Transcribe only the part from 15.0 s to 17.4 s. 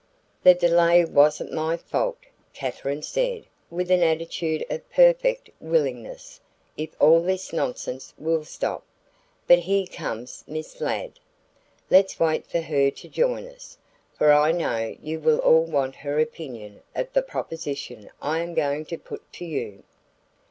you will all want her opinion of the